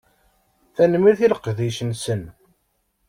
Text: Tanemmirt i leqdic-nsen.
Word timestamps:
Tanemmirt 0.75 1.21
i 1.25 1.27
leqdic-nsen. 1.31 2.23